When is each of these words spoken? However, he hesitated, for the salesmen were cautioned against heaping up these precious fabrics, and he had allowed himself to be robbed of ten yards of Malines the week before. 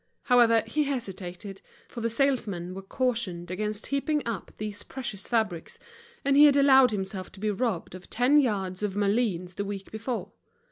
However, 0.23 0.63
he 0.65 0.85
hesitated, 0.85 1.61
for 1.87 2.01
the 2.01 2.09
salesmen 2.09 2.73
were 2.73 2.81
cautioned 2.81 3.51
against 3.51 3.85
heaping 3.85 4.23
up 4.25 4.51
these 4.57 4.81
precious 4.81 5.27
fabrics, 5.27 5.77
and 6.25 6.35
he 6.35 6.45
had 6.45 6.57
allowed 6.57 6.89
himself 6.89 7.31
to 7.33 7.39
be 7.39 7.51
robbed 7.51 7.93
of 7.93 8.09
ten 8.09 8.39
yards 8.41 8.81
of 8.81 8.95
Malines 8.95 9.53
the 9.57 9.63
week 9.63 9.91
before. 9.91 10.31